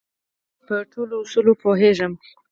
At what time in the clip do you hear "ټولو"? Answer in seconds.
0.91-1.15